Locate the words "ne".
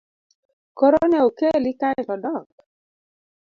1.09-1.19